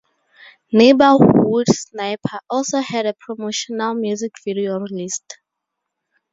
[0.73, 5.37] "Neighborhood Sniper" also had a promotional music video released.